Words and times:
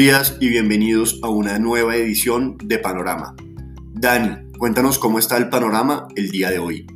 Días 0.00 0.38
y 0.40 0.48
bienvenidos 0.48 1.20
a 1.22 1.28
una 1.28 1.58
nueva 1.58 1.94
edición 1.94 2.56
de 2.56 2.78
Panorama. 2.78 3.36
Dani, 3.92 4.50
cuéntanos 4.56 4.98
cómo 4.98 5.18
está 5.18 5.36
el 5.36 5.50
panorama 5.50 6.08
el 6.16 6.30
día 6.30 6.48
de 6.48 6.58
hoy. 6.58 6.86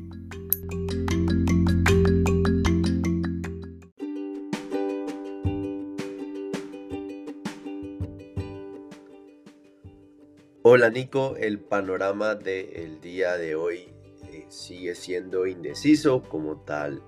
Hola 10.63 10.89
Nico, 10.89 11.37
el 11.37 11.61
panorama 11.61 12.35
del 12.35 13.03
día 13.03 13.37
de 13.37 13.55
hoy 13.55 13.81
eh, 14.33 14.47
sigue 14.49 14.95
siendo 14.95 15.47
indeciso 15.47 16.23
como 16.23 16.57
tal 16.63 17.03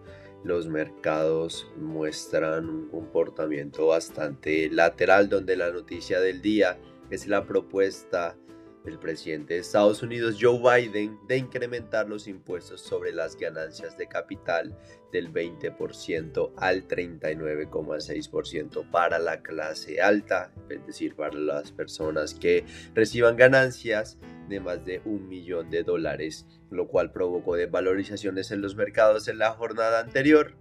los 0.47 0.69
mercados 0.69 1.67
muestran 1.77 2.69
un 2.69 2.89
comportamiento 2.89 3.89
bastante 3.89 4.71
lateral 4.71 5.29
donde 5.29 5.57
la 5.57 5.73
noticia 5.73 6.21
del 6.21 6.41
día 6.41 6.79
es 7.11 7.27
la 7.27 7.45
propuesta 7.45 8.37
del 8.85 9.01
presidente 9.01 9.55
de 9.55 9.61
Estados 9.61 10.05
Unidos, 10.05 10.37
Joe 10.41 10.61
Biden, 10.61 11.19
de 11.27 11.39
incrementar 11.39 12.09
los 12.09 12.29
impuestos 12.29 12.81
sobre 12.81 13.13
las 13.13 13.37
ganancias 13.37 13.99
de 13.99 14.07
capital 14.07 14.79
del 15.13 15.33
20% 15.33 16.53
al 16.57 16.87
39,6% 16.87 18.89
para 18.93 19.19
la 19.19 19.43
clase 19.43 20.01
alta, 20.01 20.53
es 20.71 20.87
decir, 20.87 21.17
para 21.17 21.37
las 21.37 21.73
personas 21.73 22.35
que 22.35 22.65
reciban 22.95 23.37
ganancias 23.37 24.17
de 24.49 24.61
más 24.61 24.85
de 24.85 25.01
un 25.05 25.29
millón 25.29 25.71
de 25.71 25.83
dólares, 25.83 26.47
lo 26.71 26.89
cual 26.89 27.13
provocó 27.13 27.57
desvalorizaciones 27.57 28.51
en 28.51 28.63
los 28.63 28.77
mercados 28.77 29.29
en 29.29 29.39
la 29.39 29.53
jornada 29.53 30.01
anterior 30.01 30.55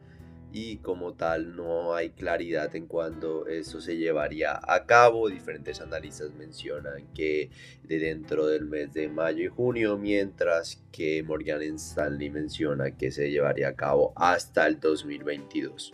y 0.58 0.78
como 0.78 1.16
tal 1.16 1.58
no 1.58 1.96
hay 1.96 2.12
claridad 2.12 2.74
en 2.78 2.88
cuándo 2.88 3.46
eso 3.46 3.82
se 3.82 3.98
llevaría 3.98 4.58
a 4.64 4.86
cabo. 4.86 5.28
Diferentes 5.28 5.82
analistas 5.82 6.34
mencionan 6.34 7.08
que 7.14 7.50
de 7.84 8.00
dentro 8.00 8.48
del 8.48 8.64
mes 8.64 8.94
de 8.94 9.10
mayo 9.10 9.44
y 9.44 9.50
junio, 9.50 9.98
mientras 9.98 10.82
que 10.94 11.22
Morgan 11.24 11.62
Stanley 11.62 12.30
menciona 12.30 12.92
que 12.92 13.12
se 13.12 13.32
llevaría 13.32 13.68
a 13.68 13.76
cabo 13.76 14.14
hasta 14.16 14.66
el 14.66 14.80
2022. 14.80 15.94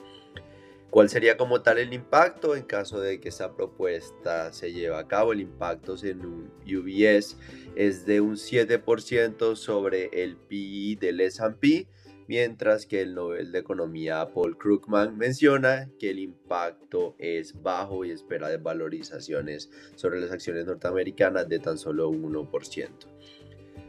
¿Cuál 0.92 1.08
sería 1.08 1.38
como 1.38 1.62
tal 1.62 1.78
el 1.78 1.94
impacto 1.94 2.54
en 2.54 2.64
caso 2.64 3.00
de 3.00 3.22
que 3.22 3.30
esta 3.30 3.56
propuesta 3.56 4.52
se 4.52 4.74
lleve 4.74 4.94
a 4.98 5.08
cabo? 5.08 5.32
El 5.32 5.40
impacto 5.40 5.96
en 6.04 6.26
un 6.26 6.52
UBS 6.66 7.38
es 7.78 8.06
de 8.06 8.20
un 8.20 8.36
7% 8.36 9.56
sobre 9.56 10.10
el 10.12 10.36
PI 10.36 10.98
del 10.98 11.22
S&P, 11.22 11.88
mientras 12.28 12.86
que 12.86 13.00
el 13.04 13.16
Nobel 13.16 13.54
de 13.54 13.60
Economía 13.60 14.34
Paul 14.34 14.58
Krugman 14.58 15.18
menciona 15.18 15.90
que 15.98 16.10
el 16.10 16.20
impacto 16.20 17.16
es 17.20 17.62
bajo 17.62 18.04
y 18.04 18.12
espera 18.12 18.50
desvalorizaciones 18.50 19.70
sobre 19.96 20.20
las 20.20 20.32
acciones 20.32 20.66
norteamericanas 20.66 21.48
de 21.48 21.60
tan 21.60 21.78
solo 21.78 22.12
1%. 22.12 22.90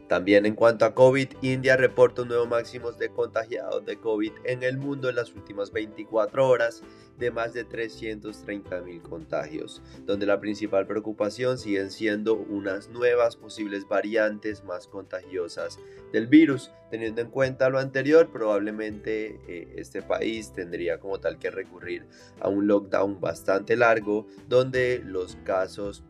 También 0.08 0.44
en 0.44 0.54
cuanto 0.54 0.84
a 0.84 0.94
COVID, 0.94 1.28
India 1.40 1.76
reporta 1.76 2.22
un 2.22 2.28
nuevo 2.28 2.46
máximo 2.46 2.92
de 2.92 3.08
contagiados 3.08 3.84
de 3.86 3.96
COVID 3.96 4.32
en 4.44 4.62
el 4.62 4.76
mundo 4.76 5.08
en 5.08 5.16
las 5.16 5.32
últimas 5.34 5.72
24 5.72 6.46
horas 6.46 6.82
de 7.18 7.30
más 7.30 7.52
de 7.54 7.64
330 7.64 8.82
mil 8.82 9.00
contagios, 9.00 9.80
donde 10.04 10.26
la 10.26 10.40
principal 10.40 10.86
preocupación 10.86 11.56
siguen 11.56 11.90
siendo 11.90 12.34
unas 12.34 12.88
nuevas 12.88 13.36
posibles 13.36 13.88
variantes 13.88 14.64
más 14.64 14.86
contagiosas 14.86 15.78
del 16.12 16.26
virus. 16.26 16.72
Teniendo 16.90 17.22
en 17.22 17.30
cuenta 17.30 17.70
lo 17.70 17.78
anterior, 17.78 18.30
probablemente 18.30 19.40
eh, 19.48 19.74
este 19.76 20.02
país 20.02 20.52
tendría 20.52 21.00
como 21.00 21.20
tal 21.20 21.38
que 21.38 21.50
recurrir 21.50 22.06
a 22.40 22.48
un 22.48 22.66
lockdown 22.66 23.18
bastante 23.20 23.76
largo, 23.76 24.26
donde 24.48 25.00
los 25.02 25.36
casos 25.36 26.04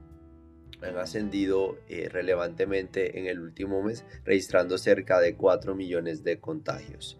han 0.82 0.98
ascendido 0.98 1.78
eh, 1.88 2.08
relevantemente 2.10 3.18
en 3.18 3.26
el 3.26 3.40
último 3.40 3.82
mes, 3.82 4.04
registrando 4.24 4.78
cerca 4.78 5.20
de 5.20 5.36
4 5.36 5.74
millones 5.74 6.24
de 6.24 6.40
contagios. 6.40 7.18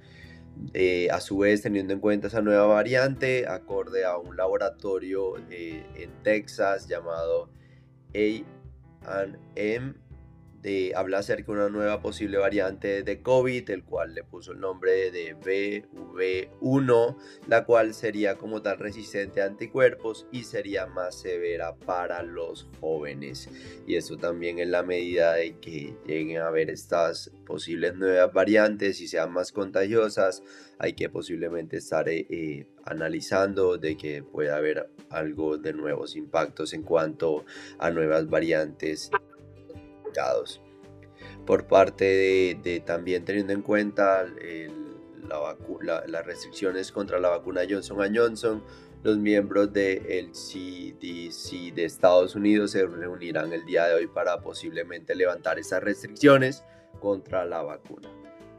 Eh, 0.74 1.08
a 1.10 1.20
su 1.20 1.38
vez, 1.38 1.62
teniendo 1.62 1.92
en 1.92 2.00
cuenta 2.00 2.26
esa 2.26 2.42
nueva 2.42 2.66
variante, 2.66 3.46
acorde 3.46 4.04
a 4.04 4.18
un 4.18 4.36
laboratorio 4.36 5.38
eh, 5.50 5.84
en 5.96 6.10
Texas 6.22 6.88
llamado 6.88 7.50
AM 8.14 9.94
habla 10.94 11.18
acerca 11.18 11.52
de 11.52 11.58
una 11.58 11.68
nueva 11.68 12.00
posible 12.00 12.38
variante 12.38 13.02
de 13.02 13.20
COVID, 13.20 13.68
el 13.70 13.82
cual 13.82 14.14
le 14.14 14.22
puso 14.22 14.52
el 14.52 14.60
nombre 14.60 15.10
de 15.10 15.34
BV1, 15.36 17.16
la 17.48 17.64
cual 17.64 17.94
sería 17.94 18.36
como 18.36 18.62
tal 18.62 18.78
resistente 18.78 19.42
a 19.42 19.46
anticuerpos 19.46 20.26
y 20.30 20.44
sería 20.44 20.86
más 20.86 21.20
severa 21.20 21.74
para 21.74 22.22
los 22.22 22.68
jóvenes. 22.80 23.48
Y 23.86 23.96
eso 23.96 24.16
también 24.16 24.60
en 24.60 24.70
la 24.70 24.84
medida 24.84 25.34
de 25.34 25.58
que 25.58 25.96
lleguen 26.06 26.42
a 26.42 26.50
ver 26.50 26.70
estas 26.70 27.32
posibles 27.44 27.96
nuevas 27.96 28.32
variantes 28.32 29.00
y 29.00 29.08
sean 29.08 29.32
más 29.32 29.50
contagiosas, 29.50 30.42
hay 30.78 30.92
que 30.94 31.08
posiblemente 31.08 31.76
estar 31.76 32.08
eh, 32.08 32.26
eh, 32.30 32.66
analizando 32.84 33.78
de 33.78 33.96
que 33.96 34.22
pueda 34.22 34.56
haber 34.56 34.90
algo 35.10 35.58
de 35.58 35.72
nuevos 35.72 36.16
impactos 36.16 36.72
en 36.72 36.82
cuanto 36.82 37.44
a 37.78 37.90
nuevas 37.90 38.28
variantes 38.28 39.10
por 41.46 41.66
parte 41.66 42.04
de, 42.62 42.80
también 42.80 43.24
teniendo 43.24 43.52
en 43.52 43.62
cuenta 43.62 44.26
las 45.80 46.26
restricciones 46.26 46.92
contra 46.92 47.18
la 47.18 47.30
vacuna 47.30 47.62
Johnson 47.68 48.14
Johnson, 48.14 48.62
los 49.02 49.18
miembros 49.18 49.72
del 49.72 50.30
CDC 50.30 51.74
de 51.74 51.84
Estados 51.84 52.36
Unidos 52.36 52.70
se 52.70 52.86
reunirán 52.86 53.52
el 53.52 53.64
día 53.64 53.86
de 53.86 53.94
hoy 53.94 54.06
para 54.06 54.40
posiblemente 54.40 55.14
levantar 55.14 55.58
esas 55.58 55.82
restricciones 55.82 56.62
contra 57.00 57.44
la 57.44 57.62
vacuna. 57.62 58.08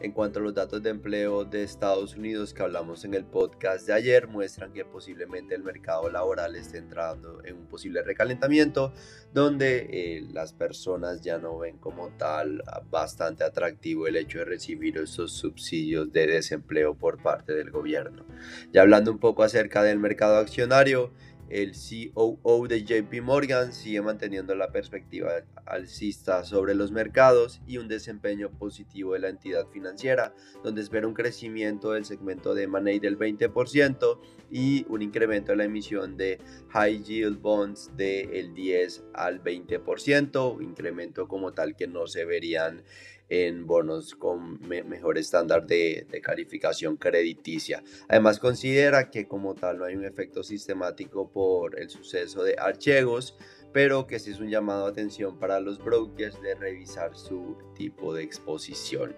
En 0.04 0.12
cuanto 0.12 0.40
a 0.40 0.42
los 0.42 0.54
datos 0.54 0.84
de 0.84 0.90
empleo 0.90 1.46
de 1.46 1.64
Estados 1.64 2.18
Unidos 2.18 2.54
que 2.54 2.62
hablamos 2.62 3.06
en 3.06 3.14
el 3.14 3.24
podcast 3.24 3.88
de 3.88 3.94
ayer, 3.94 4.28
muestran 4.28 4.74
que 4.74 4.84
posiblemente 4.84 5.56
el 5.56 5.64
mercado 5.64 6.10
laboral 6.10 6.58
esté 6.58 6.80
entrando 6.80 7.42
en 7.46 7.56
un 7.56 7.68
posible 7.68 8.04
recalentamiento, 8.04 8.92
donde 9.34 9.88
eh, 9.90 10.28
las 10.34 10.52
personas 10.52 11.22
ya 11.22 11.38
no 11.38 11.58
ven 11.58 11.78
como 11.78 12.10
tal 12.18 12.62
bastante 12.92 13.46
atractivo 13.46 14.06
el 14.06 14.18
hecho 14.18 14.40
de 14.40 14.46
recibir 14.46 14.98
esos 14.98 15.32
subsidios 15.32 16.12
de 16.12 16.28
desempleo 16.28 16.96
por 16.96 17.24
parte 17.24 17.54
del 17.54 17.72
gobierno. 17.72 18.26
Ya 18.74 18.82
hablando 18.82 19.10
un 19.10 19.20
poco 19.20 19.44
acerca 19.44 19.84
del 19.84 20.00
mercado 20.00 20.36
accionario, 20.36 21.14
el 21.54 21.74
COO 21.74 22.68
de 22.68 22.84
JP 22.84 23.22
Morgan 23.22 23.74
sigue 23.74 24.02
manteniendo 24.02 24.56
la 24.56 24.72
perspectiva 24.72 25.44
alcista 25.68 26.44
sobre 26.46 26.74
los 26.74 26.92
mercados 26.92 27.62
y 27.68 27.78
un 27.78 27.88
desempeño 27.88 28.50
positivo 28.50 29.14
de 29.14 29.20
la 29.20 29.30
entidad 29.30 29.68
financiera, 29.68 30.34
donde 30.64 30.82
espera 30.82 31.08
un 31.08 31.14
crecimiento 31.14 31.92
del 31.92 32.06
segmento 32.06 32.56
de 32.56 32.66
money 32.66 32.98
del 32.98 33.20
20% 33.20 34.20
y 34.50 34.88
un 34.90 35.04
incremento 35.04 35.52
de 35.52 35.58
la 35.58 35.66
emisión 35.66 36.18
de 36.18 36.40
high 36.70 37.04
yield 37.04 37.40
bonds 37.40 37.92
del 37.96 38.56
10 38.56 39.04
al 39.14 39.44
20%, 39.44 40.64
incremento 40.64 41.28
como 41.28 41.54
tal 41.54 41.76
que 41.76 41.86
no 41.86 42.08
se 42.08 42.26
verían 42.26 42.82
en 43.30 43.66
bonos 43.66 44.16
con 44.16 44.60
mejor 44.68 45.18
estándar 45.18 45.66
de, 45.66 46.08
calificación 46.22 46.98
crediticia. 46.98 47.84
Además 48.08 48.40
considera 48.40 49.10
que 49.10 49.28
como 49.28 49.56
tal 49.56 49.80
no 49.80 49.86
hay 49.86 49.96
un 49.96 50.06
efecto 50.06 50.44
sistemático 50.44 51.32
por 51.32 51.80
el 51.80 51.90
suceso 51.90 52.44
de 52.44 52.56
archegos, 52.58 53.36
pero 53.72 54.06
que 54.06 54.20
sí 54.20 54.32
es 54.32 54.40
un 54.40 54.50
llamado 54.50 54.86
a 54.86 54.90
atención 54.90 55.40
para 55.40 55.60
los 55.60 55.84
brokers 55.84 56.40
de 56.42 56.56
revisar 56.56 57.16
su 57.16 57.58
tipo 57.76 58.14
de 58.14 58.24
exposición. 58.24 59.16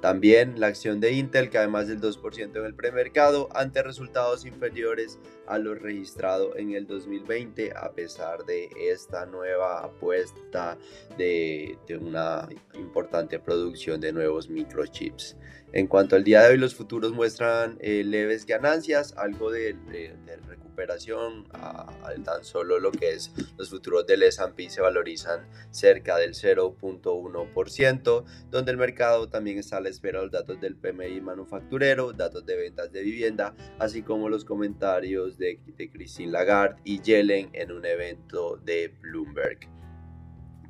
También 0.00 0.60
la 0.60 0.68
acción 0.68 1.00
de 1.00 1.12
Intel 1.12 1.50
cae 1.50 1.68
más 1.68 1.88
del 1.88 2.00
2% 2.00 2.56
en 2.56 2.64
el 2.64 2.74
premercado 2.74 3.48
ante 3.54 3.82
resultados 3.82 4.44
inferiores 4.44 5.18
a 5.46 5.58
los 5.58 5.80
registrados 5.80 6.56
en 6.56 6.72
el 6.72 6.86
2020 6.86 7.72
a 7.74 7.92
pesar 7.92 8.44
de 8.44 8.68
esta 8.76 9.26
nueva 9.26 9.80
apuesta 9.84 10.76
de, 11.16 11.78
una 12.00 12.48
importante 12.74 13.38
producción 13.38 14.00
de 14.00 14.12
nuevos 14.12 14.48
microchips. 14.48 15.36
En 15.72 15.88
cuanto 15.88 16.16
al 16.16 16.24
día 16.24 16.42
de 16.42 16.50
hoy, 16.50 16.58
los 16.58 16.74
futuros 16.74 17.12
muestran 17.12 17.76
eh, 17.80 18.04
leves 18.04 18.46
ganancias, 18.46 19.14
algo 19.16 19.50
de, 19.50 19.76
recuperación, 20.46 21.46
al 21.52 22.22
tan 22.22 22.44
solo 22.44 22.78
lo 22.78 22.92
que 22.92 23.12
es 23.12 23.32
los 23.58 23.70
futuros 23.70 24.06
del 24.06 24.22
S&P 24.22 24.70
se 24.70 24.80
valorizan 24.80 25.46
cerca 25.70 26.16
del 26.18 26.34
0.1%, 26.34 28.24
donde 28.50 28.70
el 28.70 28.76
mercado 28.76 29.28
también 29.28 29.58
está 29.58 29.78
a 29.78 29.80
la 29.80 29.88
espera 29.88 30.20
de 30.20 30.26
los 30.26 30.32
datos 30.32 30.60
del 30.60 30.76
PMI 30.76 31.20
manufacturero, 31.20 32.12
datos 32.12 32.46
de 32.46 32.56
ventas 32.56 32.92
de 32.92 33.02
vivienda, 33.02 33.54
así 33.78 34.02
como 34.02 34.28
los 34.28 34.44
comentarios 34.44 35.36
de, 35.36 35.60
de 35.76 35.90
Christine 35.90 36.30
Lagarde 36.32 36.80
y 36.84 37.00
Yellen 37.00 37.50
en 37.52 37.72
un 37.72 37.84
evento 37.84 38.56
de 38.64 38.88
Bloomberg. 39.00 39.76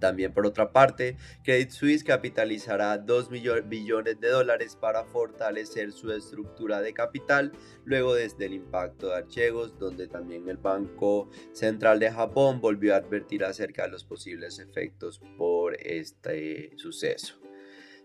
También 0.00 0.32
por 0.32 0.46
otra 0.46 0.72
parte, 0.72 1.16
Credit 1.42 1.70
Suisse 1.70 2.04
capitalizará 2.04 2.98
2 2.98 3.28
billones 3.30 4.20
de 4.20 4.28
dólares 4.28 4.76
para 4.76 5.04
fortalecer 5.04 5.92
su 5.92 6.12
estructura 6.12 6.80
de 6.80 6.92
capital 6.92 7.52
luego 7.84 8.14
desde 8.14 8.46
el 8.46 8.54
impacto 8.54 9.08
de 9.08 9.16
Archegos, 9.16 9.78
donde 9.78 10.08
también 10.08 10.48
el 10.48 10.58
Banco 10.58 11.30
Central 11.52 11.98
de 11.98 12.10
Japón 12.10 12.60
volvió 12.60 12.94
a 12.94 12.98
advertir 12.98 13.44
acerca 13.44 13.84
de 13.84 13.90
los 13.90 14.04
posibles 14.04 14.58
efectos 14.58 15.20
por 15.38 15.76
este 15.80 16.72
suceso. 16.76 17.40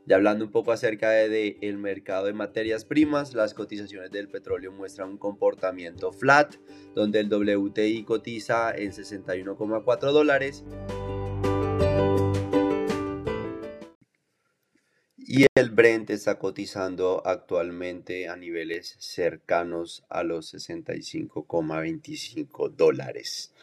Ya 0.07 0.15
hablando 0.15 0.43
un 0.43 0.51
poco 0.51 0.71
acerca 0.71 1.11
del 1.11 1.57
el 1.61 1.77
mercado 1.77 2.25
de 2.25 2.33
materias 2.33 2.85
primas, 2.85 3.35
las 3.35 3.53
cotizaciones 3.53 4.09
del 4.09 4.29
petróleo 4.29 4.71
muestran 4.71 5.09
un 5.09 5.17
comportamiento 5.17 6.11
flat, 6.11 6.55
donde 6.95 7.19
el 7.19 7.31
WTI 7.31 8.03
cotiza 8.03 8.73
en 8.75 8.91
61,4 8.91 10.11
dólares. 10.11 10.63
Y 15.33 15.45
el 15.55 15.69
Brent 15.69 16.09
está 16.09 16.37
cotizando 16.37 17.25
actualmente 17.25 18.27
a 18.27 18.35
niveles 18.35 18.97
cercanos 18.99 20.03
a 20.09 20.23
los 20.23 20.53
65,25 20.53 22.75
dólares. 22.75 23.53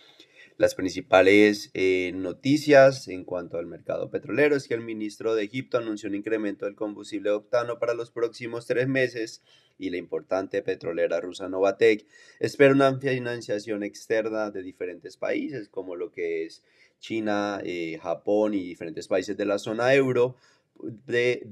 Las 0.57 0.75
principales 0.75 1.71
eh, 1.75 2.13
noticias 2.15 3.07
en 3.09 3.25
cuanto 3.25 3.59
al 3.59 3.67
mercado 3.67 4.11
petrolero 4.11 4.57
es 4.57 4.67
que 4.67 4.73
el 4.73 4.81
ministro 4.81 5.35
de 5.35 5.45
Egipto 5.45 5.77
anunció 5.77 6.09
un 6.09 6.15
incremento 6.15 6.65
del 6.65 6.75
combustible 6.75 7.33
octano 7.33 7.79
para 7.79 7.93
los 7.93 8.11
próximos 8.11 8.67
tres 8.67 8.89
meses 8.89 9.43
y 9.77 9.91
la 9.91 9.99
importante 9.99 10.63
petrolera 10.63 11.21
rusa 11.21 11.51
Novatek 11.51 12.07
espera 12.41 12.73
una 12.73 12.99
financiación 12.99 13.83
externa 13.83 14.51
de 14.51 14.63
diferentes 14.63 15.19
países 15.19 15.69
como 15.69 15.97
lo 15.97 16.13
que 16.13 16.47
es 16.47 16.65
China, 16.99 17.61
eh, 17.63 17.99
Japón 18.03 18.55
y 18.55 18.65
diferentes 18.65 19.07
países 19.07 19.37
de 19.37 19.45
la 19.45 19.59
zona 19.59 19.95
euro 19.95 20.35
de 20.83 21.49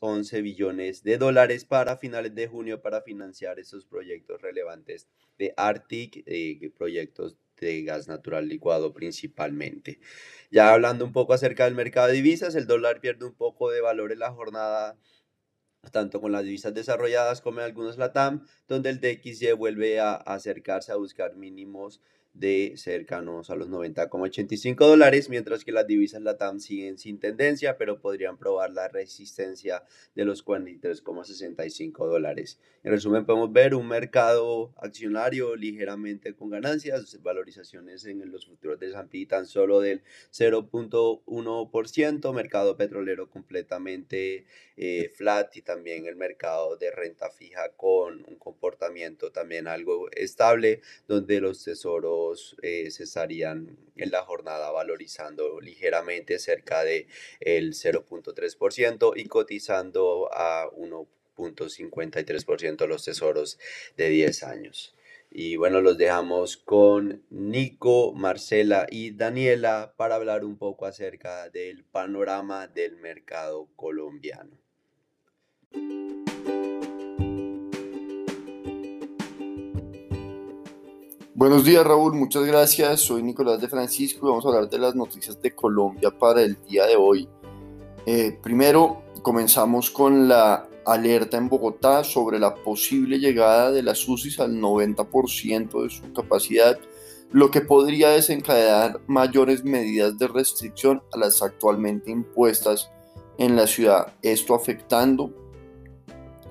11 0.00 0.42
billones 0.42 1.02
de 1.02 1.18
dólares 1.18 1.64
para 1.64 1.96
finales 1.96 2.34
de 2.34 2.48
junio 2.48 2.80
para 2.80 3.02
financiar 3.02 3.58
esos 3.58 3.84
proyectos 3.84 4.40
relevantes 4.40 5.08
de 5.38 5.52
Arctic, 5.56 6.22
eh, 6.26 6.70
proyectos 6.76 7.36
de 7.58 7.82
gas 7.82 8.08
natural 8.08 8.48
licuado 8.48 8.92
principalmente. 8.92 10.00
Ya 10.50 10.72
hablando 10.72 11.04
un 11.04 11.12
poco 11.12 11.34
acerca 11.34 11.64
del 11.64 11.74
mercado 11.74 12.08
de 12.08 12.14
divisas, 12.14 12.54
el 12.54 12.66
dólar 12.66 13.00
pierde 13.00 13.26
un 13.26 13.34
poco 13.34 13.70
de 13.70 13.80
valor 13.80 14.12
en 14.12 14.18
la 14.20 14.32
jornada 14.32 14.98
tanto 15.92 16.20
con 16.20 16.32
las 16.32 16.44
divisas 16.44 16.74
desarrolladas 16.74 17.40
como 17.40 17.60
en 17.60 17.64
algunos 17.64 17.96
LATAM, 17.96 18.46
donde 18.68 18.90
el 18.90 19.00
DXY 19.00 19.52
vuelve 19.52 19.98
a 19.98 20.14
acercarse 20.14 20.92
a 20.92 20.96
buscar 20.96 21.36
mínimos 21.36 22.02
de 22.32 22.74
cercanos 22.76 23.50
a 23.50 23.56
los 23.56 23.68
90,85 23.68 24.86
dólares, 24.86 25.28
mientras 25.28 25.64
que 25.64 25.72
las 25.72 25.86
divisas 25.86 26.22
LATAM 26.22 26.60
siguen 26.60 26.96
sin 26.96 27.18
tendencia, 27.18 27.76
pero 27.76 28.00
podrían 28.00 28.38
probar 28.38 28.70
la 28.70 28.88
resistencia 28.88 29.84
de 30.14 30.24
los 30.24 30.44
43,65 30.44 32.06
dólares. 32.06 32.58
En 32.82 32.92
resumen, 32.92 33.26
podemos 33.26 33.52
ver 33.52 33.74
un 33.74 33.88
mercado 33.88 34.72
accionario 34.78 35.56
ligeramente 35.56 36.34
con 36.34 36.50
ganancias, 36.50 37.20
valorizaciones 37.22 38.04
en 38.06 38.30
los 38.30 38.46
futuros 38.46 38.78
de 38.78 38.88
S&P 38.88 39.26
tan 39.26 39.46
solo 39.46 39.80
del 39.80 40.02
0.1%, 40.32 42.32
mercado 42.32 42.76
petrolero 42.76 43.28
completamente 43.28 44.46
eh, 44.76 45.10
flat 45.14 45.56
y 45.56 45.62
también 45.62 46.06
el 46.06 46.16
mercado 46.16 46.76
de 46.76 46.90
renta 46.90 47.30
fija 47.30 47.70
con 47.76 48.24
un 48.26 48.36
comportamiento 48.36 49.30
también 49.30 49.68
algo 49.68 50.10
estable, 50.12 50.80
donde 51.06 51.40
los 51.40 51.62
tesoros 51.62 52.19
eh, 52.62 52.90
se 52.90 53.04
estarían 53.04 53.76
en 53.96 54.10
la 54.10 54.22
jornada 54.22 54.70
valorizando 54.70 55.60
ligeramente 55.60 56.38
cerca 56.38 56.82
de 56.84 57.06
el 57.40 57.74
0.3% 57.74 59.12
y 59.16 59.26
cotizando 59.26 60.30
a 60.32 60.70
1.53% 60.70 62.86
los 62.86 63.04
tesoros 63.04 63.58
de 63.96 64.08
10 64.08 64.42
años. 64.44 64.94
Y 65.32 65.56
bueno, 65.56 65.80
los 65.80 65.96
dejamos 65.96 66.56
con 66.56 67.22
Nico, 67.30 68.12
Marcela 68.12 68.86
y 68.90 69.12
Daniela 69.12 69.94
para 69.96 70.16
hablar 70.16 70.44
un 70.44 70.58
poco 70.58 70.86
acerca 70.86 71.48
del 71.50 71.84
panorama 71.84 72.66
del 72.66 72.96
mercado 72.96 73.68
colombiano. 73.76 74.58
Buenos 81.40 81.64
días 81.64 81.86
Raúl, 81.86 82.12
muchas 82.12 82.44
gracias. 82.44 83.00
Soy 83.00 83.22
Nicolás 83.22 83.62
de 83.62 83.66
Francisco 83.66 84.26
y 84.26 84.28
vamos 84.28 84.44
a 84.44 84.48
hablar 84.48 84.68
de 84.68 84.76
las 84.76 84.94
noticias 84.94 85.40
de 85.40 85.54
Colombia 85.54 86.10
para 86.10 86.42
el 86.42 86.58
día 86.68 86.84
de 86.84 86.96
hoy. 86.96 87.26
Eh, 88.04 88.38
primero, 88.42 89.04
comenzamos 89.22 89.90
con 89.90 90.28
la 90.28 90.68
alerta 90.84 91.38
en 91.38 91.48
Bogotá 91.48 92.04
sobre 92.04 92.38
la 92.38 92.54
posible 92.54 93.18
llegada 93.18 93.72
de 93.72 93.82
las 93.82 94.06
UCIs 94.06 94.38
al 94.38 94.52
90% 94.52 95.82
de 95.82 95.88
su 95.88 96.12
capacidad, 96.12 96.78
lo 97.32 97.50
que 97.50 97.62
podría 97.62 98.10
desencadenar 98.10 99.00
mayores 99.06 99.64
medidas 99.64 100.18
de 100.18 100.28
restricción 100.28 101.02
a 101.10 101.16
las 101.16 101.40
actualmente 101.40 102.10
impuestas 102.10 102.90
en 103.38 103.56
la 103.56 103.66
ciudad. 103.66 104.12
Esto 104.20 104.54
afectando 104.54 105.32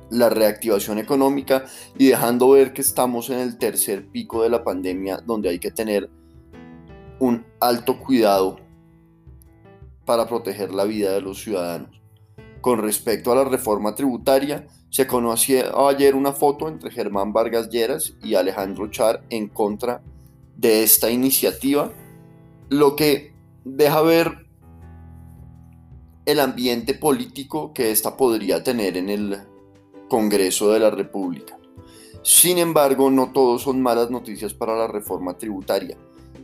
la 0.10 0.30
reactivación 0.30 0.98
económica 0.98 1.66
y 1.98 2.08
dejando 2.08 2.50
ver 2.50 2.74
que 2.74 2.82
estamos 2.82 3.30
en 3.30 3.40
el 3.40 3.58
tercer 3.58 4.08
pico 4.08 4.44
de 4.44 4.50
la 4.50 4.64
pandemia 4.64 5.18
donde 5.18 5.50
hay 5.50 5.60
que 5.60 5.72
tener 5.72 6.10
un 7.20 7.46
alto 7.60 8.00
cuidado 8.00 8.58
para 10.06 10.28
proteger 10.28 10.74
la 10.74 10.86
vida 10.86 11.12
de 11.12 11.22
los 11.22 11.42
ciudadanos. 11.42 12.02
Con 12.62 12.82
respecto 12.82 13.32
a 13.32 13.36
la 13.36 13.44
reforma 13.44 13.96
tributaria, 13.96 14.68
se 14.90 15.06
conoció 15.06 15.88
ayer 15.88 16.16
una 16.16 16.34
foto 16.34 16.68
entre 16.68 16.92
Germán 16.92 17.32
Vargas 17.32 17.70
Lleras 17.70 18.16
y 18.24 18.36
Alejandro 18.36 18.90
Char 18.90 19.24
en 19.30 19.48
contra 19.48 20.02
de 20.58 20.84
esta 20.84 21.10
iniciativa, 21.10 21.92
lo 22.70 22.96
que 22.96 23.34
deja 23.64 24.02
ver 24.02 24.48
el 26.26 26.40
ambiente 26.40 26.94
político 26.94 27.74
que 27.74 27.92
esta 27.92 28.18
podría 28.18 28.64
tener 28.64 28.98
en 28.98 29.10
el 29.10 29.49
Congreso 30.10 30.72
de 30.72 30.80
la 30.80 30.90
República. 30.90 31.58
Sin 32.22 32.58
embargo, 32.58 33.10
no 33.10 33.32
todos 33.32 33.62
son 33.62 33.82
malas 33.82 34.10
noticias 34.12 34.54
para 34.54 34.76
la 34.76 34.88
reforma 34.88 35.38
tributaria. 35.38 35.98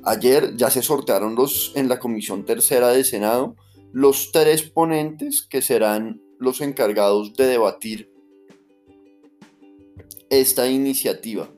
Ayer 0.04 0.56
ya 0.56 0.70
se 0.70 0.82
sortearon 0.82 1.36
los, 1.36 1.74
en 1.76 1.90
la 1.90 2.00
Comisión 2.00 2.46
Tercera 2.46 2.90
de 2.90 3.04
Senado 3.04 3.56
los 3.92 4.32
tres 4.32 4.64
ponentes 4.64 5.46
que 5.50 5.62
serán 5.62 6.22
los 6.38 6.62
encargados 6.62 7.34
de 7.34 7.48
debatir 7.48 8.12
esta 10.30 10.70
iniciativa. 10.70 11.50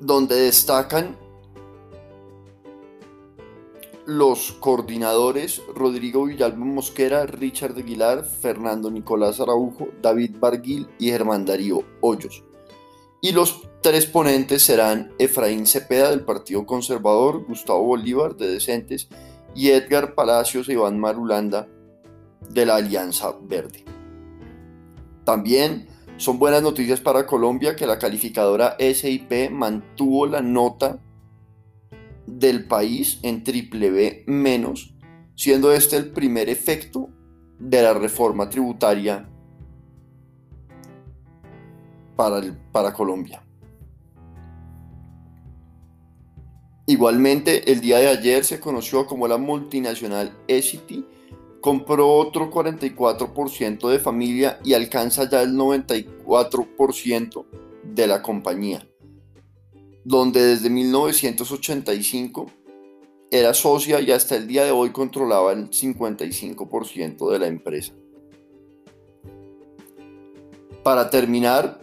Donde 0.00 0.36
destacan 0.36 1.18
los 4.06 4.52
coordinadores 4.52 5.60
Rodrigo 5.74 6.26
Villalba 6.26 6.64
Mosquera, 6.64 7.26
Richard 7.26 7.76
Aguilar, 7.76 8.24
Fernando 8.24 8.90
Nicolás 8.90 9.40
Araujo, 9.40 9.88
David 10.00 10.36
Barguil 10.38 10.88
y 10.98 11.10
Germán 11.10 11.44
Darío 11.44 11.82
Hoyos. 12.00 12.44
Y 13.20 13.32
los 13.32 13.68
tres 13.82 14.06
ponentes 14.06 14.62
serán 14.62 15.12
Efraín 15.18 15.66
Cepeda 15.66 16.10
del 16.10 16.20
Partido 16.20 16.64
Conservador, 16.64 17.44
Gustavo 17.46 17.82
Bolívar 17.82 18.36
de 18.36 18.46
Decentes 18.48 19.08
y 19.56 19.70
Edgar 19.70 20.14
Palacios 20.14 20.68
e 20.68 20.74
Iván 20.74 21.00
Marulanda 21.00 21.68
de 22.48 22.64
la 22.64 22.76
Alianza 22.76 23.34
Verde. 23.42 23.84
También 25.24 25.88
son 26.16 26.38
buenas 26.38 26.62
noticias 26.62 27.00
para 27.00 27.26
Colombia 27.26 27.74
que 27.74 27.86
la 27.86 27.98
calificadora 27.98 28.76
SIP 28.78 29.50
mantuvo 29.50 30.26
la 30.26 30.40
nota 30.40 31.00
del 32.26 32.66
país 32.66 33.18
en 33.22 33.44
triple 33.44 33.90
B 33.90 34.24
menos, 34.26 34.94
siendo 35.34 35.72
este 35.72 35.96
el 35.96 36.10
primer 36.10 36.48
efecto 36.48 37.08
de 37.58 37.82
la 37.82 37.94
reforma 37.94 38.48
tributaria 38.50 39.28
para, 42.16 42.42
para 42.72 42.92
Colombia. 42.92 43.42
Igualmente, 46.86 47.72
el 47.72 47.80
día 47.80 47.98
de 47.98 48.08
ayer 48.08 48.44
se 48.44 48.60
conoció 48.60 49.06
como 49.06 49.26
la 49.26 49.38
multinacional 49.38 50.36
Essity 50.46 51.04
compró 51.60 52.08
otro 52.08 52.48
44% 52.50 53.88
de 53.88 53.98
familia 53.98 54.60
y 54.62 54.74
alcanza 54.74 55.28
ya 55.28 55.42
el 55.42 55.54
94% 55.54 57.44
de 57.82 58.06
la 58.06 58.22
compañía 58.22 58.86
donde 60.06 60.40
desde 60.40 60.70
1985 60.70 62.46
era 63.28 63.52
socia 63.54 64.00
y 64.00 64.12
hasta 64.12 64.36
el 64.36 64.46
día 64.46 64.64
de 64.64 64.70
hoy 64.70 64.90
controlaba 64.90 65.52
el 65.52 65.68
55% 65.68 67.28
de 67.28 67.38
la 67.40 67.48
empresa. 67.48 67.92
Para 70.84 71.10
terminar, 71.10 71.80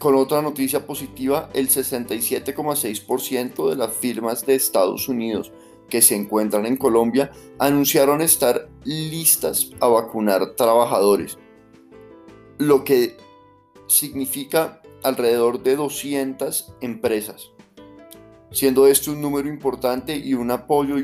con 0.00 0.16
otra 0.16 0.42
noticia 0.42 0.84
positiva, 0.84 1.48
el 1.54 1.68
67,6% 1.68 3.70
de 3.70 3.76
las 3.76 3.94
firmas 3.94 4.44
de 4.44 4.56
Estados 4.56 5.08
Unidos 5.08 5.52
que 5.88 6.02
se 6.02 6.16
encuentran 6.16 6.66
en 6.66 6.76
Colombia 6.76 7.30
anunciaron 7.60 8.20
estar 8.20 8.68
listas 8.82 9.70
a 9.78 9.86
vacunar 9.86 10.56
trabajadores, 10.56 11.38
lo 12.58 12.82
que 12.82 13.16
significa 13.86 14.82
alrededor 15.02 15.62
de 15.62 15.76
200 15.76 16.74
empresas, 16.80 17.50
siendo 18.50 18.86
este 18.86 19.10
un 19.10 19.20
número 19.20 19.48
importante 19.48 20.16
y 20.16 20.34
un 20.34 20.50
apoyo 20.50 20.96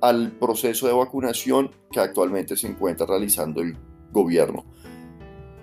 al 0.00 0.32
proceso 0.32 0.86
de 0.86 0.92
vacunación 0.92 1.70
que 1.90 2.00
actualmente 2.00 2.56
se 2.56 2.68
encuentra 2.68 3.06
realizando 3.06 3.60
el 3.60 3.76
gobierno. 4.12 4.64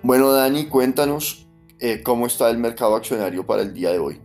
Bueno, 0.02 0.32
Dani, 0.32 0.66
cuéntanos 0.66 1.48
eh, 1.78 2.02
cómo 2.02 2.26
está 2.26 2.50
el 2.50 2.58
mercado 2.58 2.94
accionario 2.94 3.46
para 3.46 3.62
el 3.62 3.72
día 3.72 3.90
de 3.90 3.98
hoy. 3.98 4.20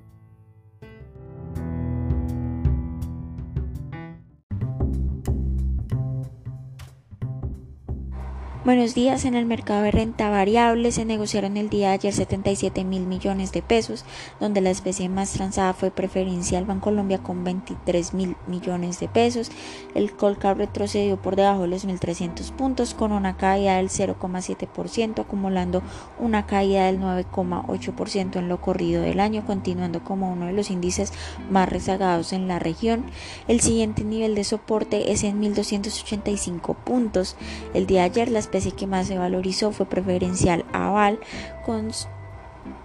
Buenos 8.70 8.94
días. 8.94 9.26
En 9.26 9.34
el 9.34 9.48
mercado 9.48 9.82
de 9.82 9.90
renta 9.90 10.30
variable 10.30 10.92
se 10.92 11.04
negociaron 11.04 11.58
el 11.58 11.72
día 11.72 11.88
de 11.88 11.94
ayer 11.96 12.14
77 12.14 12.84
mil 12.84 13.08
millones 13.08 13.52
de 13.52 13.64
pesos, 13.64 14.06
donde 14.40 14.62
la 14.62 14.70
especie 14.70 15.10
más 15.10 15.32
transada 15.32 15.74
fue 15.74 15.90
preferencial 15.90 16.66
Bancolombia 16.66 17.18
con 17.18 17.44
23 17.44 18.14
mil 18.14 18.36
millones 18.46 19.00
de 19.00 19.08
pesos. 19.08 19.50
El 19.96 20.12
Colcap 20.12 20.60
retrocedió 20.60 21.20
por 21.20 21.36
debajo 21.36 21.64
de 21.64 21.70
los 21.70 21.88
1.300 21.88 22.52
puntos 22.52 22.94
con 22.94 23.12
una 23.12 23.38
caída 23.38 23.78
del 23.78 23.90
0,7%, 23.90 25.20
acumulando 25.20 25.82
una 26.20 26.46
caída 26.46 26.86
del 26.86 27.00
9,8% 27.00 28.36
en 28.36 28.50
lo 28.50 28.62
corrido 28.62 29.02
del 29.02 29.20
año, 29.20 29.48
continuando 29.48 30.04
como 30.04 30.32
uno 30.32 30.46
de 30.46 30.54
los 30.54 30.70
índices 30.70 31.12
más 31.50 31.68
rezagados 31.70 32.34
en 32.34 32.48
la 32.48 32.60
región. 32.60 33.06
El 33.48 33.62
siguiente 33.62 34.04
nivel 34.04 34.36
de 34.36 34.44
soporte 34.44 35.12
es 35.12 35.24
en 35.24 35.42
1.285 35.42 36.76
puntos. 36.76 37.36
El 37.74 37.88
día 37.88 38.02
de 38.02 38.06
ayer 38.06 38.30
la 38.30 38.38
especie 38.38 38.59
especie 38.60 38.78
que 38.78 38.88
más 38.88 39.08
se 39.08 39.18
valorizó 39.18 39.72
fue 39.72 39.86
preferencial 39.86 40.66
aval 40.74 41.20
con 41.66 41.92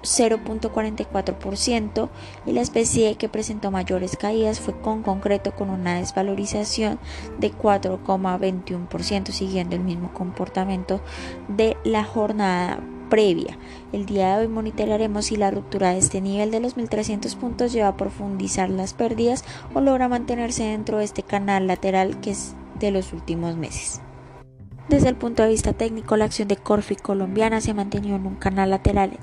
0.44% 0.03 2.09
y 2.47 2.53
la 2.53 2.61
especie 2.61 3.17
que 3.17 3.29
presentó 3.29 3.73
mayores 3.73 4.17
caídas 4.17 4.61
fue 4.61 4.81
con 4.81 5.03
concreto 5.03 5.51
con 5.53 5.71
una 5.71 5.97
desvalorización 5.97 7.01
de 7.39 7.53
4,21% 7.53 9.33
siguiendo 9.33 9.75
el 9.77 9.83
mismo 9.83 10.13
comportamiento 10.15 11.01
de 11.49 11.77
la 11.85 12.05
jornada 12.05 12.81
previa. 13.11 13.59
El 13.93 14.07
día 14.07 14.37
de 14.37 14.43
hoy 14.43 14.49
monitorearemos 14.49 15.27
si 15.27 15.37
la 15.37 15.51
ruptura 15.51 15.91
de 15.91 15.99
este 15.99 16.21
nivel 16.21 16.51
de 16.51 16.61
los 16.61 16.77
1300 16.77 17.35
puntos 17.35 17.73
lleva 17.73 17.89
a 17.89 17.97
profundizar 17.97 18.71
las 18.71 18.95
pérdidas 18.95 19.45
o 19.75 19.81
logra 19.81 20.09
mantenerse 20.09 20.65
dentro 20.65 20.99
de 20.99 21.05
este 21.05 21.23
canal 21.23 21.67
lateral 21.67 22.21
que 22.21 22.31
es 22.31 22.55
de 22.79 22.91
los 22.91 23.13
últimos 23.13 23.57
meses. 23.57 24.01
Desde 24.89 25.09
el 25.09 25.17
punto 25.17 25.43
de 25.43 25.49
vista 25.49 25.73
técnico, 25.73 26.17
la 26.17 26.27
acción 26.27 26.49
de 26.49 26.57
Corfi 26.57 26.97
colombiana 26.97 27.61
se 27.61 27.71
ha 27.71 27.75
mantenido 27.75 28.17
en 28.17 28.27
un 28.27 28.37
canal 28.37 28.71
lateral 28.71 29.19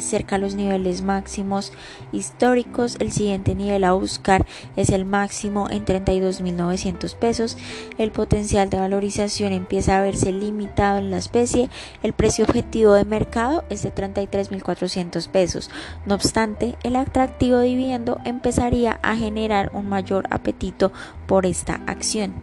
cerca 0.00 0.36
a 0.36 0.38
los 0.38 0.54
niveles 0.54 1.02
máximos 1.02 1.72
históricos. 2.12 2.96
El 3.00 3.12
siguiente 3.12 3.54
nivel 3.54 3.84
a 3.84 3.92
buscar 3.92 4.46
es 4.76 4.90
el 4.90 5.04
máximo 5.04 5.68
en 5.70 5.84
32.900 5.84 7.14
pesos. 7.16 7.56
El 7.98 8.10
potencial 8.10 8.70
de 8.70 8.78
valorización 8.78 9.52
empieza 9.52 9.98
a 9.98 10.02
verse 10.02 10.32
limitado 10.32 10.98
en 10.98 11.10
la 11.10 11.18
especie. 11.18 11.68
El 12.02 12.12
precio 12.12 12.44
objetivo 12.44 12.94
de 12.94 13.04
mercado 13.04 13.64
es 13.68 13.82
de 13.82 13.94
33.400 13.94 15.28
pesos. 15.28 15.70
No 16.06 16.14
obstante, 16.14 16.76
el 16.82 16.96
atractivo 16.96 17.60
dividendo 17.60 18.18
empezaría 18.24 18.98
a 19.02 19.16
generar 19.16 19.70
un 19.74 19.88
mayor 19.88 20.26
apetito 20.30 20.92
por 21.26 21.46
esta 21.46 21.80
acción. 21.86 22.42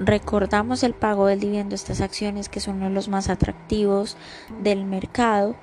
Recordamos 0.00 0.82
el 0.82 0.94
pago 0.94 1.26
del 1.26 1.40
dividendo 1.40 1.70
de 1.70 1.76
estas 1.76 2.00
acciones 2.00 2.48
que 2.48 2.60
son 2.60 2.76
uno 2.76 2.86
de 2.86 2.94
los 2.94 3.08
más 3.08 3.28
atractivos 3.28 4.16
del 4.62 4.86
mercado. 4.86 5.56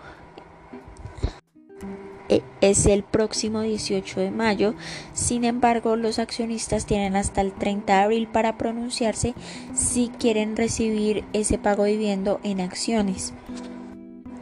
E, 2.29 2.43
es 2.61 2.85
el 2.85 3.01
próximo 3.01 3.61
18 3.61 4.19
de 4.19 4.29
mayo. 4.29 4.75
Sin 5.13 5.43
embargo, 5.43 5.95
los 5.95 6.19
accionistas 6.19 6.85
tienen 6.85 7.15
hasta 7.15 7.41
el 7.41 7.51
30 7.51 7.91
de 7.91 7.99
abril 7.99 8.27
para 8.27 8.59
pronunciarse 8.59 9.33
si 9.73 10.09
quieren 10.19 10.55
recibir 10.55 11.25
ese 11.33 11.57
pago 11.57 11.85
de 11.85 11.91
dividendo 11.91 12.39
en 12.43 12.61
acciones. 12.61 13.33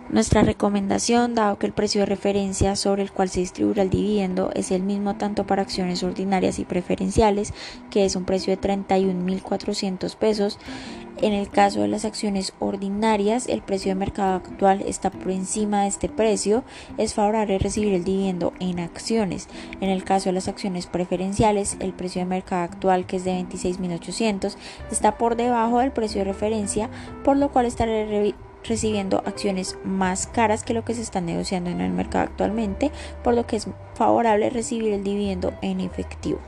Nuestra 0.09 0.43
recomendación, 0.43 1.35
dado 1.35 1.57
que 1.57 1.65
el 1.65 1.73
precio 1.73 2.01
de 2.01 2.05
referencia 2.05 2.75
sobre 2.75 3.01
el 3.01 3.11
cual 3.11 3.29
se 3.29 3.39
distribuye 3.39 3.81
el 3.81 3.89
dividendo 3.89 4.51
es 4.53 4.71
el 4.71 4.83
mismo 4.83 5.15
tanto 5.15 5.45
para 5.45 5.63
acciones 5.63 6.03
ordinarias 6.03 6.59
y 6.59 6.65
preferenciales, 6.65 7.53
que 7.89 8.05
es 8.05 8.15
un 8.15 8.23
precio 8.23 8.55
de 8.55 8.61
31.400 8.61 10.15
pesos, 10.15 10.59
en 11.21 11.31
el 11.31 11.49
caso 11.49 11.81
de 11.81 11.87
las 11.87 12.03
acciones 12.03 12.53
ordinarias, 12.59 13.47
el 13.47 13.61
precio 13.61 13.89
de 13.89 13.95
mercado 13.95 14.35
actual 14.35 14.83
está 14.85 15.09
por 15.09 15.31
encima 15.31 15.83
de 15.83 15.87
este 15.87 16.09
precio. 16.09 16.65
Es 16.97 17.13
favorable 17.13 17.57
recibir 17.57 17.93
el 17.93 18.03
dividendo 18.03 18.53
en 18.59 18.79
acciones. 18.79 19.47
En 19.79 19.89
el 19.89 20.03
caso 20.03 20.25
de 20.25 20.33
las 20.33 20.49
acciones 20.49 20.87
preferenciales, 20.87 21.77
el 21.79 21.93
precio 21.93 22.21
de 22.21 22.25
mercado 22.25 22.63
actual, 22.63 23.05
que 23.05 23.15
es 23.15 23.23
de 23.23 23.31
26.800, 23.31 24.55
está 24.91 25.17
por 25.17 25.37
debajo 25.37 25.79
del 25.79 25.93
precio 25.93 26.19
de 26.19 26.25
referencia, 26.25 26.89
por 27.23 27.37
lo 27.37 27.49
cual 27.49 27.65
estaré 27.65 28.35
recibiendo 28.67 29.23
acciones 29.25 29.77
más 29.83 30.27
caras 30.27 30.63
que 30.63 30.73
lo 30.73 30.83
que 30.85 30.93
se 30.93 31.01
está 31.01 31.21
negociando 31.21 31.69
en 31.69 31.81
el 31.81 31.91
mercado 31.91 32.25
actualmente, 32.25 32.91
por 33.23 33.33
lo 33.33 33.45
que 33.45 33.57
es 33.57 33.67
favorable 33.95 34.49
recibir 34.49 34.93
el 34.93 35.03
dividendo 35.03 35.53
en 35.61 35.79
efectivo. 35.79 36.39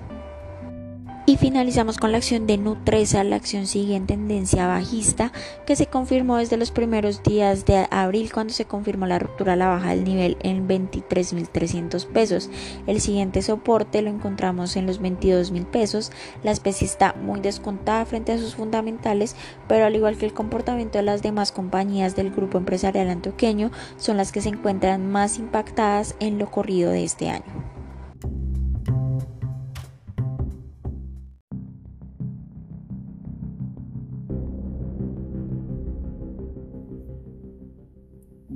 Y 1.29 1.35
finalizamos 1.35 1.97
con 1.97 2.13
la 2.13 2.19
acción 2.19 2.47
de 2.47 2.57
Nutresa, 2.57 3.21
la 3.25 3.35
acción 3.35 3.67
sigue 3.67 3.97
en 3.97 4.07
tendencia 4.07 4.65
bajista 4.65 5.33
que 5.65 5.75
se 5.75 5.87
confirmó 5.87 6.37
desde 6.37 6.55
los 6.55 6.71
primeros 6.71 7.21
días 7.21 7.65
de 7.65 7.85
abril 7.91 8.31
cuando 8.31 8.53
se 8.53 8.63
confirmó 8.63 9.07
la 9.07 9.19
ruptura 9.19 9.51
a 9.51 9.55
la 9.57 9.67
baja 9.67 9.89
del 9.89 10.05
nivel 10.05 10.37
en 10.39 10.69
23.300 10.69 12.07
pesos. 12.07 12.49
El 12.87 13.01
siguiente 13.01 13.41
soporte 13.41 14.01
lo 14.01 14.09
encontramos 14.09 14.77
en 14.77 14.85
los 14.85 15.01
22.000 15.01 15.65
pesos. 15.65 16.13
La 16.43 16.51
especie 16.51 16.87
está 16.87 17.11
muy 17.11 17.41
descontada 17.41 18.05
frente 18.05 18.31
a 18.31 18.37
sus 18.37 18.55
fundamentales, 18.55 19.35
pero 19.67 19.83
al 19.83 19.97
igual 19.97 20.17
que 20.17 20.27
el 20.27 20.33
comportamiento 20.33 20.97
de 20.97 21.03
las 21.03 21.23
demás 21.23 21.51
compañías 21.51 22.15
del 22.15 22.31
grupo 22.31 22.57
empresarial 22.57 23.09
antioqueño, 23.09 23.69
son 23.97 24.15
las 24.15 24.31
que 24.31 24.39
se 24.39 24.47
encuentran 24.47 25.11
más 25.11 25.39
impactadas 25.39 26.15
en 26.21 26.39
lo 26.39 26.49
corrido 26.49 26.89
de 26.91 27.03
este 27.03 27.27
año. 27.29 27.76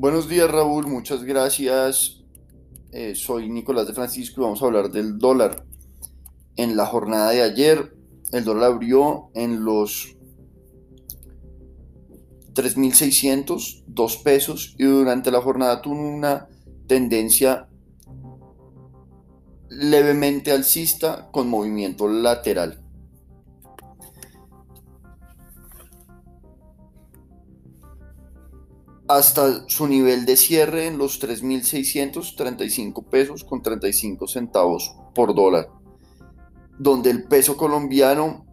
Buenos 0.02 0.28
días 0.28 0.50
Raúl, 0.50 0.88
muchas 0.88 1.24
gracias. 1.24 2.24
Eh, 2.92 3.14
soy 3.14 3.50
Nicolás 3.50 3.86
de 3.86 3.94
Francisco 3.94 4.42
y 4.42 4.44
vamos 4.46 4.60
a 4.64 4.66
hablar 4.66 4.90
del 4.90 5.20
dólar. 5.20 5.64
En 6.56 6.76
la 6.76 6.88
jornada 6.88 7.30
de 7.30 7.44
ayer, 7.44 7.96
el 8.32 8.44
dólar 8.44 8.72
abrió 8.72 9.30
en 9.36 9.64
los 9.64 10.18
3.602 12.56 14.24
pesos 14.24 14.74
y 14.80 14.86
durante 14.86 15.30
la 15.30 15.40
jornada 15.40 15.84
tuvo 15.84 16.02
una 16.02 16.48
tendencia 16.88 17.70
levemente 19.70 20.52
alcista 20.52 21.30
con 21.32 21.48
movimiento 21.48 22.08
lateral. 22.08 22.81
Hasta 29.16 29.68
su 29.68 29.88
nivel 29.88 30.26
de 30.26 30.38
cierre 30.38 30.88
en 30.88 30.98
los 30.98 31.22
3.635 31.22 33.06
pesos 33.06 33.44
con 33.44 33.62
35 33.62 34.28
centavos 34.28 34.96
por 35.14 35.36
dólar, 35.36 35.70
donde 36.78 37.10
el 37.10 37.24
peso 37.26 37.58
colombiano 37.58 38.46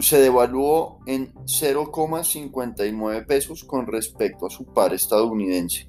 se 0.00 0.20
devaluó 0.20 1.00
en 1.06 1.34
0,59 1.44 3.26
pesos 3.26 3.64
con 3.64 3.86
respecto 3.86 4.46
a 4.46 4.50
su 4.50 4.64
par 4.66 4.94
estadounidense. 4.94 5.88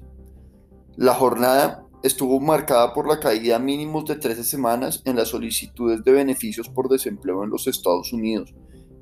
La 0.96 1.14
jornada 1.14 1.86
estuvo 2.02 2.40
marcada 2.40 2.92
por 2.92 3.08
la 3.08 3.20
caída 3.20 3.58
mínimos 3.58 4.04
de 4.06 4.16
13 4.16 4.44
semanas 4.44 5.02
en 5.04 5.16
las 5.16 5.28
solicitudes 5.28 6.02
de 6.02 6.12
beneficios 6.12 6.68
por 6.68 6.88
desempleo 6.88 7.44
en 7.44 7.50
los 7.50 7.66
Estados 7.66 8.12
Unidos 8.12 8.54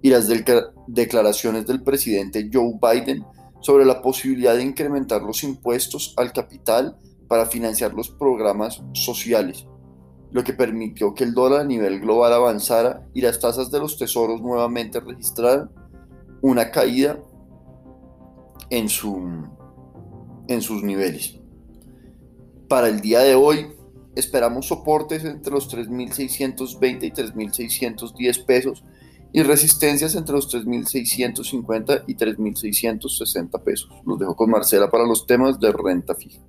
y 0.03 0.11
las 0.11 0.29
declaraciones 0.87 1.67
del 1.67 1.83
presidente 1.83 2.49
Joe 2.53 2.75
Biden 2.81 3.25
sobre 3.61 3.85
la 3.85 4.03
posibilidad 4.03 4.55
de 4.55 4.63
incrementar 4.63 5.23
los 5.23 5.43
impuestos 5.43 6.15
al 6.17 6.33
capital 6.33 6.97
para 7.29 7.47
financiar 7.47 7.93
los 7.95 8.09
programas 8.09 8.83
sociales, 8.93 9.67
lo 10.31 10.45
que 10.45 10.53
permitió 10.53 11.15
que 11.15 11.25
el 11.25 11.35
dólar 11.35 11.61
a 11.61 11.65
nivel 11.65 12.01
global 12.01 12.33
avanzara 12.33 13.07
y 13.15 13.21
las 13.21 13.41
tasas 13.41 13.71
de 13.71 13.81
los 13.81 13.99
tesoros 13.99 14.41
nuevamente 14.41 15.01
registraran 15.01 15.71
una 16.41 16.71
caída 16.71 17.19
en, 18.71 18.89
su, 18.89 19.17
en 20.49 20.63
sus 20.63 20.83
niveles. 20.83 21.41
para 22.69 22.89
el 22.89 23.01
día 23.01 23.21
de 23.21 23.35
hoy 23.35 23.73
esperamos 24.15 24.67
soportes 24.67 25.25
entre 25.25 25.53
los 25.53 25.73
3.620 25.75 27.05
y 27.05 27.11
3.610 27.11 28.45
pesos 28.45 28.85
y 29.33 29.43
resistencias 29.43 30.15
entre 30.15 30.35
los 30.35 30.53
3.650 30.53 32.05
y 32.07 32.17
3.660 32.17 33.63
pesos. 33.63 33.91
Los 34.07 34.19
dejo 34.19 34.37
con 34.37 34.51
Marcela 34.51 34.91
para 34.91 35.07
los 35.07 35.27
temas 35.27 35.61
de 35.61 35.73
renta 35.73 36.15
fija. 36.15 36.41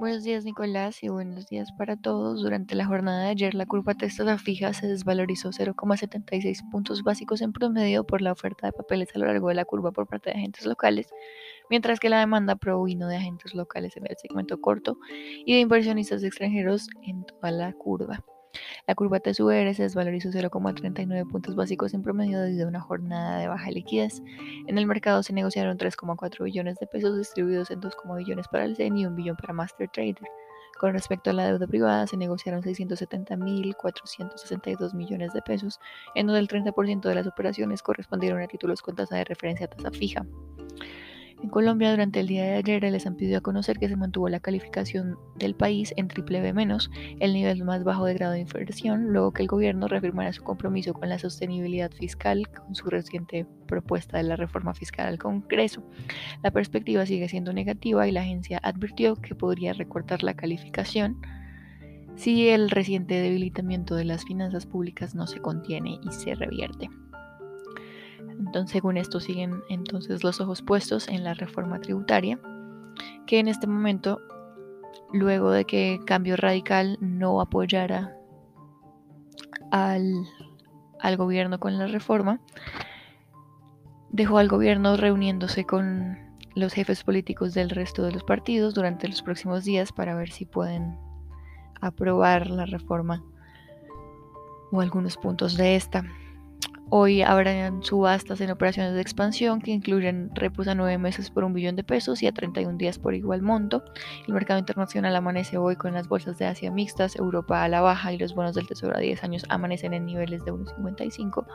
Buenos 0.00 0.24
días 0.24 0.46
Nicolás 0.46 1.02
y 1.02 1.08
buenos 1.08 1.46
días 1.48 1.72
para 1.72 1.94
todos. 1.94 2.40
Durante 2.40 2.74
la 2.74 2.86
jornada 2.86 3.24
de 3.24 3.28
ayer 3.28 3.54
la 3.54 3.66
curva 3.66 3.94
testa 3.94 4.38
fija 4.38 4.72
se 4.72 4.86
desvalorizó 4.86 5.50
0,76 5.50 6.70
puntos 6.70 7.02
básicos 7.02 7.42
en 7.42 7.52
promedio 7.52 8.04
por 8.04 8.22
la 8.22 8.32
oferta 8.32 8.66
de 8.66 8.72
papeles 8.72 9.10
a 9.14 9.18
lo 9.18 9.26
largo 9.26 9.48
de 9.48 9.56
la 9.56 9.66
curva 9.66 9.92
por 9.92 10.06
parte 10.06 10.30
de 10.30 10.38
agentes 10.38 10.64
locales, 10.64 11.08
mientras 11.70 12.00
que 12.00 12.10
la 12.10 12.18
demanda 12.18 12.56
provino 12.56 13.08
de 13.08 13.16
agentes 13.16 13.54
locales 13.54 13.96
en 13.96 14.06
el 14.06 14.16
segmento 14.18 14.60
corto 14.60 14.98
y 15.46 15.54
de 15.54 15.60
inversionistas 15.60 16.22
extranjeros 16.22 16.88
en 17.02 17.24
toda 17.24 17.50
la 17.50 17.72
curva. 17.72 18.22
La 18.86 18.94
curva 18.94 19.20
TSUR 19.20 19.74
se 19.74 19.84
desvalorizó 19.84 20.30
0,39 20.30 21.30
puntos 21.30 21.54
básicos 21.54 21.94
en 21.94 22.02
promedio 22.02 22.40
debido 22.40 22.66
a 22.66 22.68
una 22.68 22.80
jornada 22.80 23.38
de 23.38 23.48
baja 23.48 23.70
liquidez. 23.70 24.22
En 24.66 24.76
el 24.76 24.86
mercado 24.86 25.22
se 25.22 25.32
negociaron 25.32 25.78
3,4 25.78 26.44
billones 26.44 26.76
de 26.78 26.86
pesos 26.86 27.16
distribuidos 27.16 27.70
en 27.70 27.80
2,1 27.80 28.18
billones 28.18 28.48
para 28.48 28.64
el 28.64 28.76
CEN 28.76 28.96
y 28.96 29.06
1 29.06 29.14
billón 29.14 29.36
para 29.36 29.52
Master 29.52 29.88
Trader. 29.88 30.28
Con 30.80 30.92
respecto 30.94 31.30
a 31.30 31.34
la 31.34 31.46
deuda 31.46 31.66
privada, 31.66 32.06
se 32.06 32.16
negociaron 32.16 32.62
670.462 32.62 34.94
millones 34.94 35.34
de 35.34 35.42
pesos, 35.42 35.78
en 36.14 36.26
donde 36.26 36.40
el 36.40 36.48
30% 36.48 37.02
de 37.02 37.14
las 37.14 37.26
operaciones 37.26 37.82
correspondieron 37.82 38.40
a 38.40 38.46
títulos 38.46 38.80
con 38.80 38.96
tasa 38.96 39.16
de 39.16 39.24
referencia 39.24 39.66
a 39.66 39.68
tasa 39.68 39.90
fija. 39.90 40.24
En 41.42 41.48
Colombia, 41.48 41.90
durante 41.90 42.20
el 42.20 42.26
día 42.26 42.44
de 42.44 42.54
ayer, 42.54 42.82
les 42.82 43.06
han 43.06 43.16
pedido 43.16 43.38
a 43.38 43.40
conocer 43.40 43.78
que 43.78 43.88
se 43.88 43.96
mantuvo 43.96 44.28
la 44.28 44.40
calificación 44.40 45.16
del 45.36 45.54
país 45.54 45.94
en 45.96 46.08
triple 46.08 46.40
B-, 46.42 46.78
el 47.20 47.32
nivel 47.32 47.64
más 47.64 47.82
bajo 47.82 48.04
de 48.04 48.14
grado 48.14 48.34
de 48.34 48.40
inversión, 48.40 49.12
luego 49.12 49.32
que 49.32 49.42
el 49.42 49.48
gobierno 49.48 49.88
reafirmara 49.88 50.32
su 50.34 50.44
compromiso 50.44 50.92
con 50.92 51.08
la 51.08 51.18
sostenibilidad 51.18 51.90
fiscal 51.92 52.46
con 52.48 52.74
su 52.74 52.90
reciente 52.90 53.46
propuesta 53.66 54.18
de 54.18 54.24
la 54.24 54.36
reforma 54.36 54.74
fiscal 54.74 55.08
al 55.08 55.18
Congreso. 55.18 55.82
La 56.42 56.50
perspectiva 56.50 57.06
sigue 57.06 57.28
siendo 57.28 57.54
negativa 57.54 58.06
y 58.06 58.12
la 58.12 58.20
agencia 58.20 58.60
advirtió 58.62 59.16
que 59.16 59.34
podría 59.34 59.72
recortar 59.72 60.22
la 60.22 60.34
calificación 60.34 61.22
si 62.16 62.48
el 62.48 62.68
reciente 62.68 63.14
debilitamiento 63.14 63.94
de 63.94 64.04
las 64.04 64.24
finanzas 64.24 64.66
públicas 64.66 65.14
no 65.14 65.26
se 65.26 65.40
contiene 65.40 65.98
y 66.02 66.12
se 66.12 66.34
revierte. 66.34 66.90
Entonces, 68.40 68.72
según 68.72 68.96
esto, 68.96 69.20
siguen 69.20 69.62
entonces 69.68 70.24
los 70.24 70.40
ojos 70.40 70.62
puestos 70.62 71.08
en 71.08 71.24
la 71.24 71.34
reforma 71.34 71.78
tributaria, 71.80 72.40
que 73.26 73.38
en 73.38 73.48
este 73.48 73.66
momento, 73.66 74.18
luego 75.12 75.50
de 75.50 75.66
que 75.66 76.00
Cambio 76.06 76.36
Radical 76.36 76.96
no 77.00 77.42
apoyara 77.42 78.16
al, 79.70 80.26
al 81.00 81.16
gobierno 81.18 81.60
con 81.60 81.76
la 81.78 81.86
reforma, 81.86 82.40
dejó 84.08 84.38
al 84.38 84.48
gobierno 84.48 84.96
reuniéndose 84.96 85.66
con 85.66 86.18
los 86.54 86.72
jefes 86.72 87.04
políticos 87.04 87.52
del 87.52 87.68
resto 87.68 88.02
de 88.02 88.12
los 88.12 88.24
partidos 88.24 88.72
durante 88.74 89.06
los 89.06 89.20
próximos 89.20 89.64
días 89.64 89.92
para 89.92 90.14
ver 90.14 90.30
si 90.30 90.46
pueden 90.46 90.98
aprobar 91.82 92.48
la 92.48 92.64
reforma 92.64 93.22
o 94.72 94.80
algunos 94.80 95.18
puntos 95.18 95.58
de 95.58 95.76
esta. 95.76 96.04
Hoy 96.92 97.22
habrán 97.22 97.84
subastas 97.84 98.40
en 98.40 98.50
operaciones 98.50 98.94
de 98.94 99.00
expansión 99.00 99.60
que 99.60 99.70
incluyen 99.70 100.28
repos 100.34 100.66
a 100.66 100.74
nueve 100.74 100.98
meses 100.98 101.30
por 101.30 101.44
un 101.44 101.52
billón 101.52 101.76
de 101.76 101.84
pesos 101.84 102.20
y 102.20 102.26
a 102.26 102.32
31 102.32 102.78
días 102.78 102.98
por 102.98 103.14
igual 103.14 103.42
monto. 103.42 103.84
El 104.26 104.34
mercado 104.34 104.58
internacional 104.58 105.14
amanece 105.14 105.56
hoy 105.56 105.76
con 105.76 105.92
las 105.92 106.08
bolsas 106.08 106.36
de 106.38 106.46
Asia 106.46 106.72
mixtas, 106.72 107.14
Europa 107.14 107.62
a 107.62 107.68
la 107.68 107.80
baja 107.80 108.12
y 108.12 108.18
los 108.18 108.34
bonos 108.34 108.56
del 108.56 108.66
Tesoro 108.66 108.96
a 108.96 108.98
10 108.98 109.22
años 109.22 109.44
amanecen 109.48 109.94
en 109.94 110.04
niveles 110.04 110.44
de 110.44 110.52
1,55, 110.52 111.46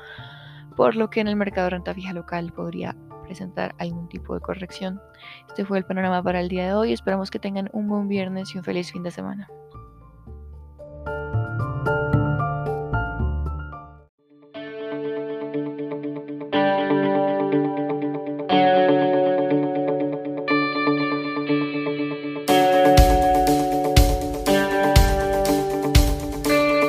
por 0.78 0.96
lo 0.96 1.10
que 1.10 1.20
en 1.20 1.28
el 1.28 1.36
mercado 1.36 1.66
de 1.66 1.72
renta 1.72 1.94
fija 1.94 2.14
local 2.14 2.54
podría 2.54 2.96
presentar 3.24 3.76
algún 3.78 4.08
tipo 4.08 4.36
de 4.36 4.40
corrección. 4.40 5.02
Este 5.50 5.66
fue 5.66 5.80
el 5.80 5.84
panorama 5.84 6.24
para 6.24 6.40
el 6.40 6.48
día 6.48 6.66
de 6.66 6.74
hoy. 6.76 6.94
Esperamos 6.94 7.30
que 7.30 7.40
tengan 7.40 7.70
un 7.74 7.90
buen 7.90 8.08
viernes 8.08 8.56
y 8.56 8.58
un 8.58 8.64
feliz 8.64 8.90
fin 8.90 9.04
de 9.04 9.12
semana. 9.12 9.50